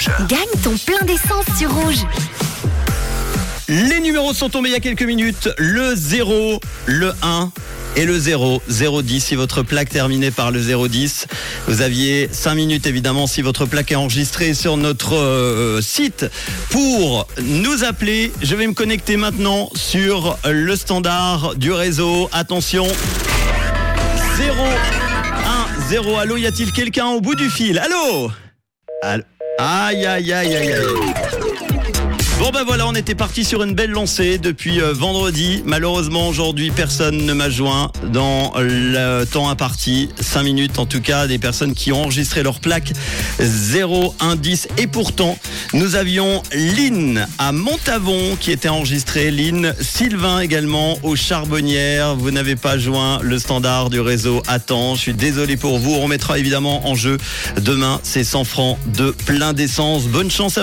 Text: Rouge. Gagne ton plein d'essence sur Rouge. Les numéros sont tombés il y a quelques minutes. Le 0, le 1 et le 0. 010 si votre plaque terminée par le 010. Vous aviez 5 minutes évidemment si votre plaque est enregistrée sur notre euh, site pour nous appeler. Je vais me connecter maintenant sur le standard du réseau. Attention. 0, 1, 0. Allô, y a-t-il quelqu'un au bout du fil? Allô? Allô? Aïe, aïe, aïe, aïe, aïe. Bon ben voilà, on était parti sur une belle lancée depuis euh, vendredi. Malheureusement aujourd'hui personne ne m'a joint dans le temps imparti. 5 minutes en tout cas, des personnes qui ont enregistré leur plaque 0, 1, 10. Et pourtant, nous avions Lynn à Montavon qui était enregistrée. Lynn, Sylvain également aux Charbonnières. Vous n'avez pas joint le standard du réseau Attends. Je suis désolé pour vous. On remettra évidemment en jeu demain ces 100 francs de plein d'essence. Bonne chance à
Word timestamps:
Rouge. 0.00 0.26
Gagne 0.28 0.62
ton 0.62 0.76
plein 0.76 1.04
d'essence 1.04 1.44
sur 1.58 1.72
Rouge. 1.72 2.06
Les 3.68 4.00
numéros 4.00 4.32
sont 4.32 4.48
tombés 4.48 4.70
il 4.70 4.72
y 4.72 4.76
a 4.76 4.80
quelques 4.80 5.02
minutes. 5.02 5.48
Le 5.58 5.94
0, 5.94 6.60
le 6.86 7.12
1 7.22 7.52
et 7.96 8.04
le 8.04 8.18
0. 8.18 8.62
010 8.68 9.20
si 9.20 9.34
votre 9.36 9.62
plaque 9.62 9.90
terminée 9.90 10.30
par 10.30 10.50
le 10.50 10.60
010. 10.60 11.26
Vous 11.68 11.82
aviez 11.82 12.28
5 12.32 12.54
minutes 12.54 12.86
évidemment 12.86 13.26
si 13.26 13.42
votre 13.42 13.66
plaque 13.66 13.92
est 13.92 13.96
enregistrée 13.96 14.54
sur 14.54 14.76
notre 14.76 15.16
euh, 15.16 15.80
site 15.82 16.26
pour 16.70 17.26
nous 17.42 17.84
appeler. 17.84 18.32
Je 18.42 18.56
vais 18.56 18.66
me 18.66 18.74
connecter 18.74 19.16
maintenant 19.16 19.70
sur 19.74 20.36
le 20.44 20.74
standard 20.76 21.54
du 21.56 21.72
réseau. 21.72 22.28
Attention. 22.32 22.86
0, 24.36 24.54
1, 25.78 25.88
0. 25.88 26.16
Allô, 26.16 26.36
y 26.36 26.46
a-t-il 26.46 26.72
quelqu'un 26.72 27.06
au 27.08 27.20
bout 27.20 27.34
du 27.34 27.50
fil? 27.50 27.78
Allô? 27.78 28.30
Allô? 29.02 29.24
Aïe, 29.62 30.06
aïe, 30.06 30.32
aïe, 30.32 30.56
aïe, 30.56 30.72
aïe. 30.72 31.30
Bon 32.38 32.48
ben 32.50 32.64
voilà, 32.64 32.88
on 32.88 32.94
était 32.94 33.14
parti 33.14 33.44
sur 33.44 33.62
une 33.62 33.74
belle 33.74 33.90
lancée 33.90 34.38
depuis 34.38 34.80
euh, 34.80 34.94
vendredi. 34.94 35.62
Malheureusement 35.66 36.28
aujourd'hui 36.28 36.70
personne 36.70 37.26
ne 37.26 37.32
m'a 37.34 37.50
joint 37.50 37.92
dans 38.10 38.54
le 38.56 39.24
temps 39.26 39.50
imparti. 39.50 40.08
5 40.18 40.44
minutes 40.44 40.78
en 40.78 40.86
tout 40.86 41.02
cas, 41.02 41.26
des 41.26 41.38
personnes 41.38 41.74
qui 41.74 41.92
ont 41.92 42.04
enregistré 42.04 42.42
leur 42.42 42.60
plaque 42.60 42.94
0, 43.38 44.14
1, 44.20 44.36
10. 44.36 44.68
Et 44.78 44.86
pourtant, 44.86 45.36
nous 45.72 45.94
avions 45.94 46.42
Lynn 46.52 47.28
à 47.38 47.52
Montavon 47.52 48.36
qui 48.40 48.50
était 48.50 48.68
enregistrée. 48.68 49.30
Lynn, 49.30 49.72
Sylvain 49.80 50.40
également 50.40 50.98
aux 51.04 51.14
Charbonnières. 51.14 52.16
Vous 52.16 52.32
n'avez 52.32 52.56
pas 52.56 52.76
joint 52.76 53.20
le 53.22 53.38
standard 53.38 53.88
du 53.88 54.00
réseau 54.00 54.42
Attends. 54.48 54.96
Je 54.96 55.00
suis 55.00 55.14
désolé 55.14 55.56
pour 55.56 55.78
vous. 55.78 55.92
On 55.92 56.00
remettra 56.00 56.40
évidemment 56.40 56.88
en 56.88 56.96
jeu 56.96 57.18
demain 57.60 58.00
ces 58.02 58.24
100 58.24 58.44
francs 58.44 58.78
de 58.96 59.12
plein 59.12 59.52
d'essence. 59.52 60.06
Bonne 60.06 60.30
chance 60.30 60.58
à 60.58 60.58